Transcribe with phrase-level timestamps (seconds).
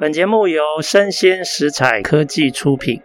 [0.00, 3.00] 本节目由生鲜食材科技出品。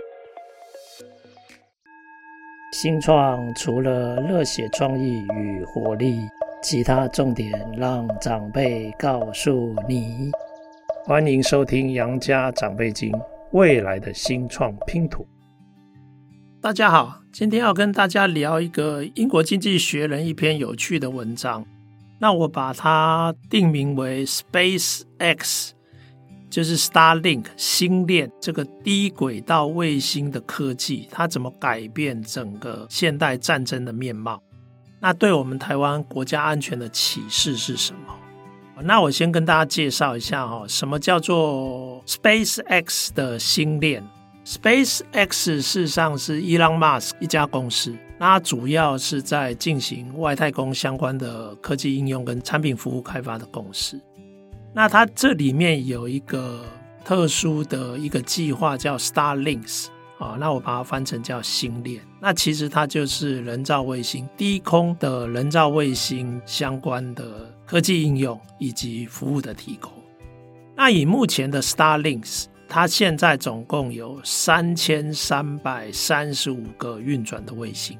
[2.71, 6.19] 新创除了热血创意与活力，
[6.61, 10.29] 其他重点让长辈告诉你。
[11.03, 13.11] 欢迎收听《杨家长辈经》，
[13.53, 15.25] 未来的新创拼图。
[16.61, 21.65] 大家好，今天要跟大家聊一个英国经济学人一篇有趣的文章。
[22.21, 25.71] 那我把它定名为 SpaceX。
[26.53, 34.39] 就是 Starlink 星链这个低轨道卫星的科技，它怎么改变整个现代战争的面貌？
[34.99, 38.83] 那对我们台湾国家安全的启示是什么？
[38.83, 44.07] 那我先跟大家介绍一下哈，什么叫做 SpaceX 的星链
[44.45, 53.99] ？SpaceX 事实上是 Elon Musk 一家公司，那主要是在进行外太空相关的科技应用跟产品服务开发的公司。
[54.73, 56.65] 那它这里面有一个
[57.05, 59.87] 特殊的一个计划叫 Star Links
[60.17, 62.01] 啊，那我把它翻成叫星链。
[62.19, 69.91] 那其实它就是人造卫星、低空的人造卫星相关的科技应用以及服务的提供。
[70.75, 77.95] 那以目前的 Star Links，它现在总共有三千三百三十五个运转的卫星。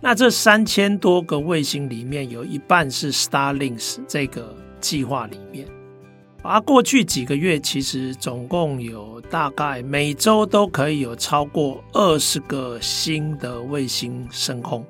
[0.00, 5.66] 那这三千多个卫星里面，有一半是 Star Links 这个计划里面。
[6.50, 14.82] 而过去几个月，其实总共有大概每周都可以有超过二十个新的卫星升空。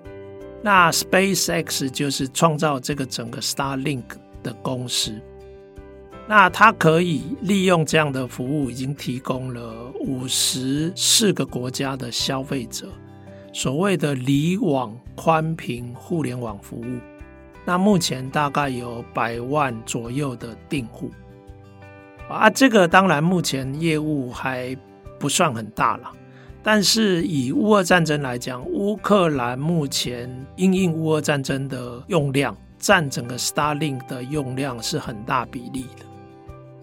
[0.62, 4.04] 那 SpaceX 就是创造这个整个 Starlink
[4.40, 5.20] 的公司。
[6.28, 12.86] 那它可以利用这样的服务，已经提供了五十四个国家的消费者
[13.52, 17.00] 所谓的离网宽频互联网服务。
[17.64, 21.10] 那目前大概有百万左右的订户。
[22.28, 24.76] 啊，这个当然目前业务还
[25.18, 26.12] 不算很大了，
[26.62, 36.04] 但是以乌俄战争来讲，乌克兰目前因应乌俄战争的用量占整个 Starlink 的用量是很大比例的，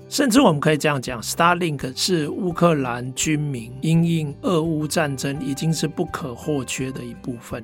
[0.10, 7.64] 甚至我们可以这样讲，Starlink 是乌克兰军民因应俄乌战争已经是不可或缺的一部分。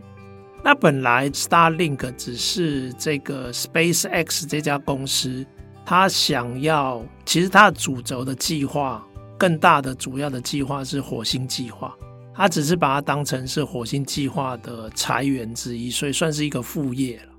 [0.64, 5.44] 那本来 Starlink 只是这个 SpaceX 这家公司。
[5.86, 9.06] 他想要，其实他的主轴的计划，
[9.38, 11.94] 更大的主要的计划是火星计划。
[12.34, 17.34] 他只是把它当成是火星计划的财源之一，所以算是一个副业了。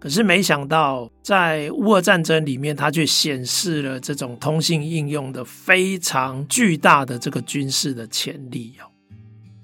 [0.00, 8.88] 可是没想到，在乌俄战争里面，它却显示了这种通信应用的非常巨大的这个军事的潜力哦。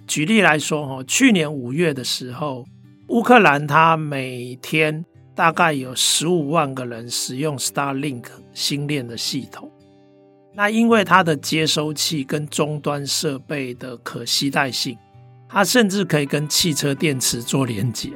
[0.06, 2.66] 举例来说，哈，去年五月的时候，
[3.08, 5.04] 乌克兰它每天。
[5.34, 9.70] 大概有十五万个人使用 Starlink 星链的系统，
[10.54, 14.96] 那因为它的接收器跟终端设备的可携带性，
[15.48, 18.10] 它甚至可以跟汽车电池做连接，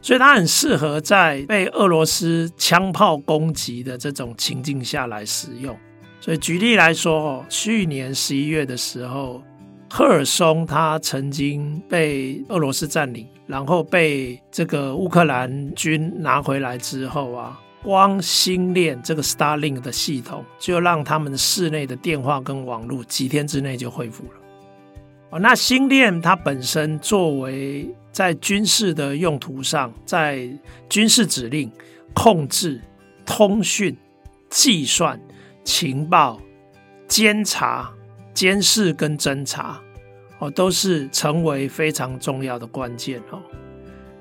[0.00, 5.76] 所以它很适合在被俄罗斯枪炮攻击的这种情境下来使用。
[6.20, 9.42] 所以举例来说，去年十一月的时候。
[9.88, 24.30] 赫尔松，他曾经被俄罗斯占领，然后被这个乌克兰军拿回来之后啊，光星链这个 Starlink 的系统，就让他们室内的电话跟网络几天之内就恢复了。
[25.30, 30.48] 哦，那星链它本身作为在军事的用途上，在
[30.88, 31.70] 军事指令、
[32.12, 32.80] 控制、
[33.24, 33.96] 通讯、
[34.50, 35.20] 计算、
[35.64, 36.40] 情报、
[37.06, 37.92] 监察。
[38.36, 39.80] 监视跟侦查，
[40.38, 43.40] 哦，都是成为非常重要的关键哦。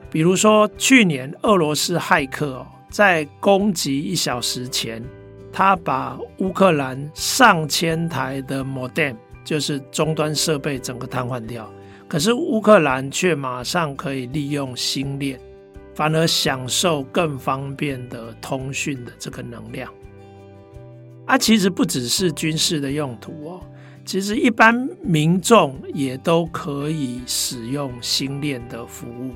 [0.10, 5.04] 比如说，去年俄罗斯骇客哦，在攻击一小时前，
[5.52, 11.70] 他把乌克兰上千台的 modem，就是终端设备，整个瘫痪掉。
[12.08, 15.38] 可是乌克兰却马上可以利用星链，
[15.94, 19.92] 反而享受更方便的通讯的这个能量。
[21.26, 23.60] 啊，其实不只是军事的用途哦。
[24.06, 29.32] 其实一般民众也都可以使用星链的服务。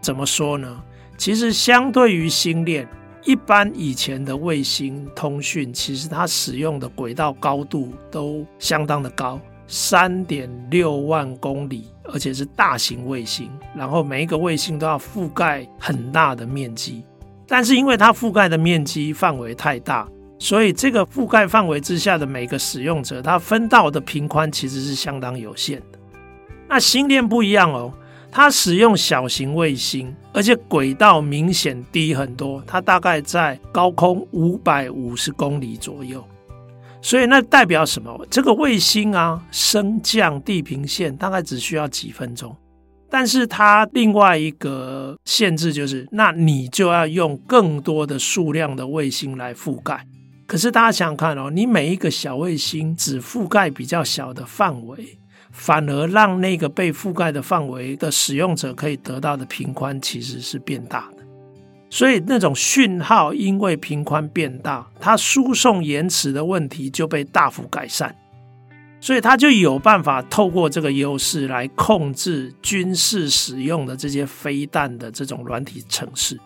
[0.00, 0.82] 怎么说呢？
[1.18, 2.88] 其实相对于星链，
[3.24, 13.50] 一般以前的卫星通讯，其实它使用的轨道高度都相当的高，三点六万公里，而且是大型卫星。
[13.76, 17.04] 然后每一个卫星都要覆盖很大的面积，
[17.46, 20.08] 但是因为它覆盖的面积范围太大。
[20.38, 25.98] 所以，这个覆盖范围之下的每个使用者，它分到的频宽其实是相当有限的。
[26.68, 27.92] 那星链不一样哦，
[28.30, 36.24] 它使用小型卫星，而且轨道明显低很多，它大概在高空五百五十公里左右。
[37.02, 38.26] 所以那代表什么？
[38.30, 42.54] 这个卫星啊，升降地平线大概只需要几分钟。
[43.10, 50.06] 但是它另外一个限制就是，那你就要用更多的数量的卫星来覆盖。
[50.48, 55.18] 可是大家想想看哦，你每一个小卫星只覆盖比较小的范围，
[55.52, 61.22] 反而让那个被覆盖的范围的使用者可以得到的频宽其实是变大的。
[61.90, 68.16] 所以那种讯号因为频宽变大，它输送延迟的问题就被大幅改善。
[69.00, 76.36] 所以他就有办法透过这个优势来控制军事使用的这些飞弹的这种软体程式，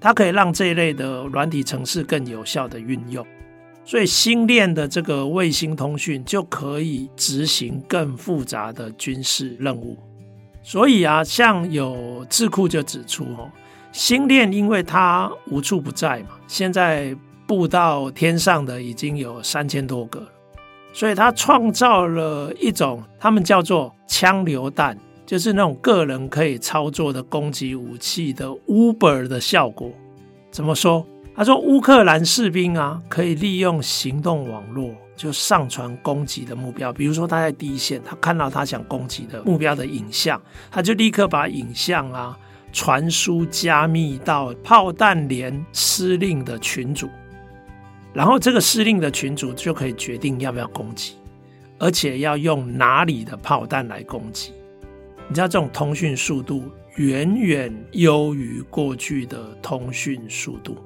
[0.00, 3.26] 它可以让这一类的软体程式更有效的运用。
[3.84, 9.96] 所以星链的这个卫星通讯就可以执行更复杂的军事任务。
[10.62, 13.50] 所以啊，像有智库就指出哦，
[13.90, 17.16] 星链因为它无处不在嘛，现在
[17.46, 20.22] 布到天上的已经有三千多个。
[20.92, 24.98] 所以，它创造了一种他们叫做枪榴弹，
[25.28, 29.92] 就是那种个人可以操作的攻击武器的 Uber 的效果。
[30.50, 31.06] 怎么说？
[31.36, 36.90] 他说，乌克兰士兵啊，可以利用行动网络就上传攻击的目标。
[36.90, 40.40] 比如说，他在第一线，他看到他想攻击的目标的影像，
[40.70, 42.34] 他就立刻把影像啊
[42.72, 47.06] 传输加密到炮弹连司令的群组。
[48.14, 51.16] 然后这个司令的群组就可以决定要不要攻击，
[51.78, 54.54] 而且要用哪里的炮弹来攻击。
[55.28, 56.64] 你知道这种通讯速度
[56.96, 60.76] 远远优于过去的通讯速度，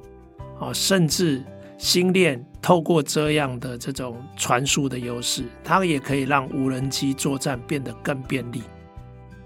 [0.58, 1.42] 啊，甚至
[1.78, 8.62] 星链透过这样的这种传输的优势，它也可以让无人机作战变得更便利。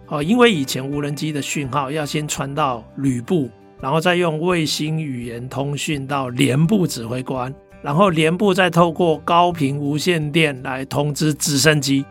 [0.09, 3.51] 哦，因为以前无人机的讯号要先传到旅部，
[3.81, 7.55] 然后再用卫星语言通讯到连部指挥官。
[7.83, 12.05] 然后连部再透过高频无线电来通知直升机，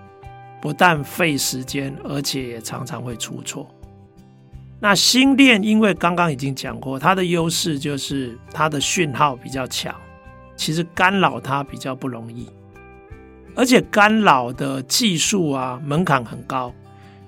[0.65, 3.69] 不但费时间，而且也常常会出错。
[4.79, 9.93] 那星链因为刚刚已经讲过，它的优势就是它的讯号比较强，
[10.55, 12.49] 其实干扰它比较不容易，
[13.53, 16.73] 而且干扰的技术啊门槛很高。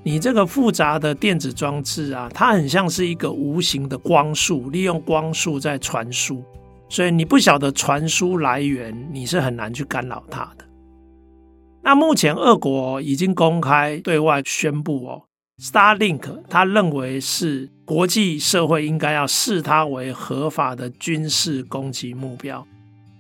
[0.02, 6.44] 你这个复杂的电子装置啊，它很像是一个无形的光束，利用光束在传输。
[6.90, 10.67] 所以你不晓得传输来源，你是很难去干扰它的。
[11.88, 15.24] 那目前俄国已经公开对外宣布哦
[15.58, 22.68] ，Starlink 他认为是国际社会应该要视它为合法的军事攻击目标。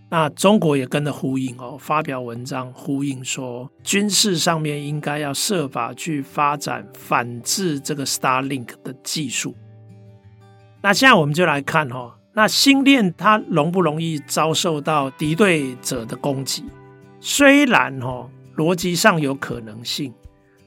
[0.09, 9.55] 那中国也跟着呼应哦，发表文章呼应说，军事上面应该要设法去发展反制这个 Starlink 的技术。
[10.81, 12.15] 那现在我们就来看哦。
[12.33, 16.65] 那星链它容不容易遭受到敌对者的攻击？
[17.21, 20.13] 虽然哦，逻辑上有可能性，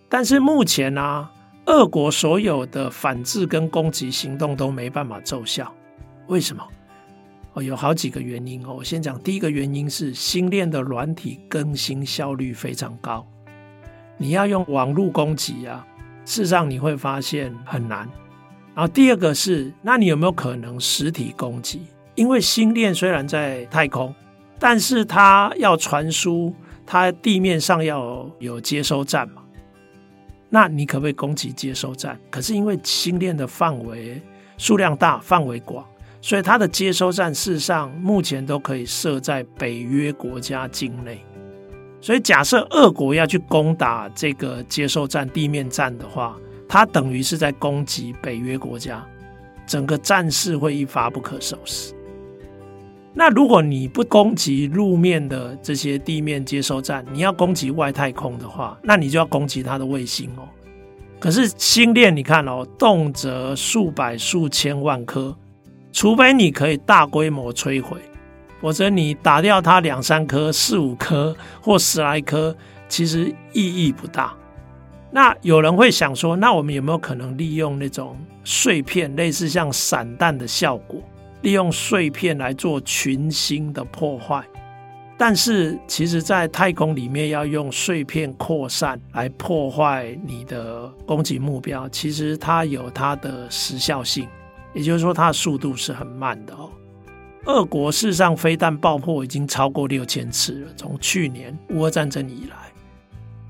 [0.09, 1.31] 但是目前啊，
[1.67, 5.71] 俄国所有的反制跟攻击行动都没办法奏效。
[6.29, 6.65] 为什么？
[7.55, 8.75] 哦，有好几个原因哦。
[8.79, 13.27] 我先讲第一个原因是星链的软体更新效率非常高，
[14.17, 15.85] 你要用网络攻击啊，
[16.25, 18.09] 事实上你会发现很难。
[18.73, 21.83] 然后第二个是，那你有没有可能实体攻击？
[22.15, 24.15] 因为星链虽然在太空，
[24.61, 26.55] 但是它要传输，
[26.93, 29.43] 它地面上要有接收站嘛。
[30.49, 32.19] 那你可不可以攻击接收站？
[32.29, 34.21] 可是因为星链的范围
[34.59, 35.87] 数量大、范围广，
[36.21, 41.25] 所以它的接收站事实上目前都可以设在北约国家境内。
[42.01, 46.37] 所以假设俄国要去攻打这个接收站地面站的话，
[46.69, 49.07] 它等于是在攻击北约国家，
[49.65, 51.95] 整个战事会一发不可收拾。
[53.13, 60.49] 那如果你不攻击路面的这些地面接收站，你要攻击外太空的话，那你就要攻击它的卫星哦。
[61.19, 65.37] 可是星链你看哦，动辄数百数千万颗，
[65.93, 67.99] 除非你可以大规模摧毁，
[68.61, 72.57] 否则你打掉它两三颗、四五颗或十来颗，
[72.89, 74.33] 其实意义不大。
[75.11, 81.03] 那有人会想说，那我们有没有可能利用那种碎片，类似像散弹的效果，
[81.43, 84.45] 利用碎片来做群星的破坏？
[85.17, 94.27] 但是，其实，在太空里面要用碎片扩散来破坏你的攻击目标，其实它有它的时效性，
[94.73, 96.71] 也就是说，它的速度是很慢的哦。
[97.45, 102.57] 俄国事实上飞弹爆破已经超过六千次了，从去年乌俄战争以来。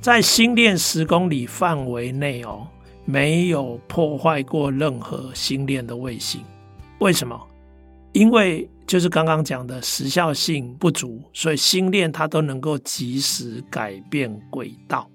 [0.01, 2.67] 在星链十公里范围内哦，
[3.05, 6.41] 没有破坏过任何星链的卫星。
[6.99, 7.41] 为什么？
[8.13, 15.09] 因为就是刚刚讲的时效性不足，所以星链它都能够及时改变轨道，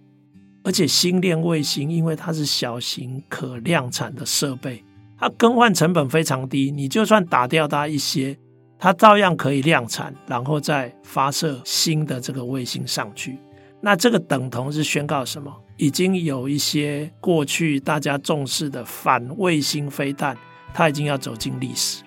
[0.63, 4.81] 而且星链卫星因为它是小型可量产的设备，
[5.19, 8.37] 它更换成本非常低，你就算打掉它一些，
[8.79, 13.37] 它照样可以量产，然后再发射新的这个卫星上去。
[13.81, 15.53] 那这个等同是宣告什么？
[15.75, 20.37] 已经有一些过去大家重视的反卫星飞弹，
[20.73, 22.04] 它已经要走进历史。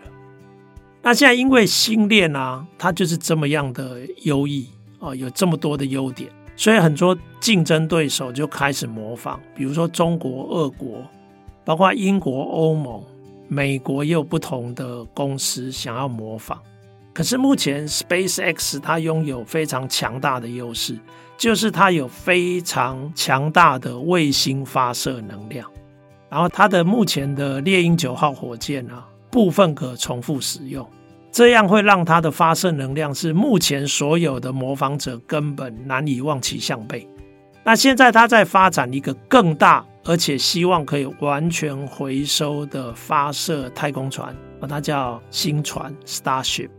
[1.09, 4.69] 那现在因为星链啊，它就是这么样的优异
[5.01, 11.03] 啊，有这么多的优点，所以很多竞争对手就开始模仿，比如说中国、俄国，
[11.65, 13.03] 包括英国、欧盟、
[13.49, 16.61] 美国也有不同的公司想要模仿。
[17.15, 20.95] 可是目前 SpaceX 它拥有非常强大的优势，
[21.39, 25.67] 就是它有非常强大的卫星发射能量，
[26.29, 30.87] 然后它的目前的猎鹰九号火箭啊，部分可重复使用，
[31.31, 37.09] 这样会让它的发射能量是目前所有的模仿者根本难以望其项背。
[37.63, 44.35] 那现在它在发展一个更大，而且希望可以完全回收的发射太空船，
[44.69, 46.71] 它叫星船 Starship。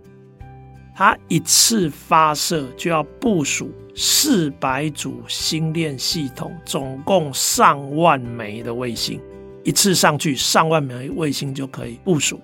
[0.96, 9.22] 它一次发射就要部署四百组星链系统，总共上万枚的卫星，
[9.63, 12.41] 一次上去上万枚卫星就可以部署。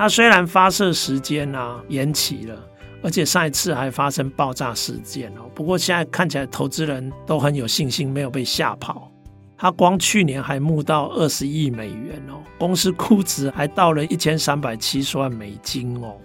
[0.00, 2.58] 那虽然发射时间啊延期了，
[3.02, 9.12] 而且上一次还发生爆炸事件哦，不过现在看起来投资人都很有信心，没有被吓跑。
[9.58, 16.16] 他光去年还募到二十亿美元哦，公司估值还到了一千三百七十万美金哦。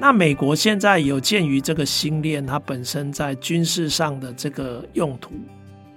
[0.00, 5.30] 那美国现在有鉴于这个星链，它本身在军事上的这个用途，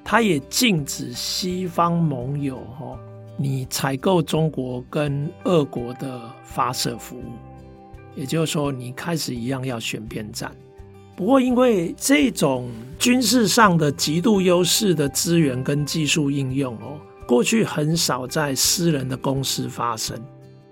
[0.03, 2.96] 它也禁止西方盟友哈，
[3.38, 7.34] 你采购中国跟俄国的发射服务，
[8.15, 10.51] 也就是说，你开始一样要选边站。
[11.15, 20.20] 不过，因为这种军事上的极度优势的资源跟技术应用哦，过去很少在私人的公司发生。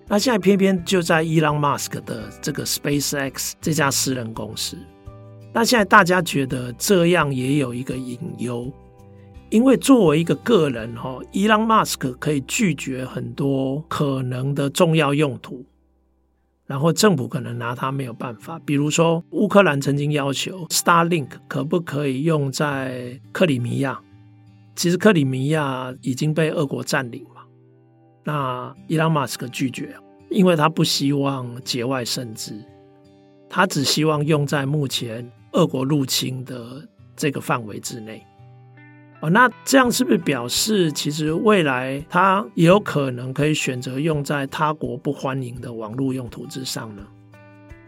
[0.05, 4.77] 那现在偏偏就在伊朗马斯克的这个 SpaceX 这家私人公司。
[5.53, 8.69] 那现在大家觉得这样也有一个隐忧，
[9.53, 15.63] 因为作为一个个人哈，伊朗马斯克可以拒绝很多可能的重要用途，
[16.65, 18.59] 然后政府可能拿他没有办法。
[18.65, 24.01] 比如说，乌克兰曾经要求 Starlink 可不可以用在克里米亚，
[24.75, 27.43] 其实克里米亚已经被俄国占领嘛。
[28.23, 29.95] 那伊朗马斯克拒绝，
[30.31, 32.59] 因为他不希望节外生枝，
[33.47, 38.25] 他只希望用在目前俄国入侵的这个范围之内。
[39.23, 47.01] 哦，那这样是不是表示，其实未来他也有可能可以选择用在他国不欢迎的网络用途之上呢？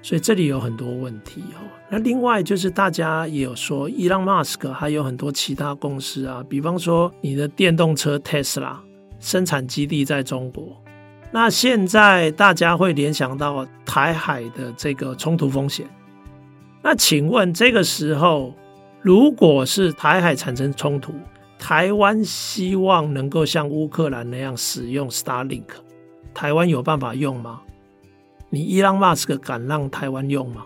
[0.01, 1.60] 所以这里有很多问题哦。
[1.89, 8.77] 那另外就是大家也有说，伊朗马斯克还有很多其他公司啊，比方说你的电动车 Tesla。
[9.18, 10.80] 生产基地在中国，
[11.32, 15.88] 那现在大家会联想到台海的这个冲突风险。
[16.84, 18.54] 那请问这个时候，
[19.06, 21.14] 如果是台海产生冲突，
[21.60, 25.66] 台湾希望能够像乌克兰那样使用 Starlink，
[26.34, 27.62] 台湾有办法用吗？
[28.50, 30.66] 你伊朗马斯克敢让台湾用吗？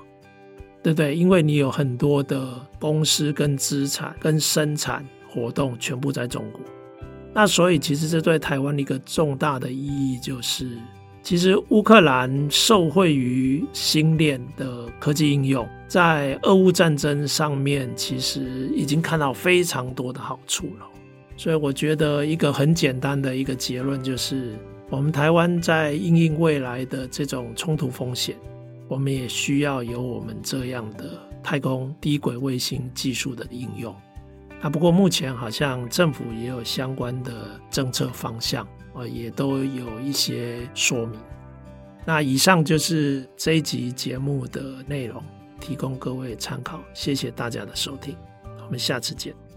[0.81, 1.17] 对不对？
[1.17, 6.61] 因为你有很多的公司跟资产跟生产活动全部在中国。
[7.33, 10.77] 那所以，其实这对台湾的一个重大的意义就是，
[11.21, 20.85] 其实乌克兰受惠于星链的科技应用，在俄乌战争上面，其实已经看到非常多的好处了。
[21.37, 24.55] 所以，我觉得一个很简单的一个结论就是，
[24.89, 28.35] 我们台湾在应应未来的这种冲突风险，
[28.87, 33.95] 我们也需要有我们这样的太空低轨卫星技术的应用。
[34.61, 38.67] 啊，不过目前好像政府也有相关的政策方向，
[39.07, 41.19] 也都有一些说明。
[42.05, 45.23] 那以上就是这一集节目的内容，
[45.59, 46.79] 提供各位参考。
[46.93, 48.15] 谢谢大家的收听，
[48.65, 49.48] 我们下次见。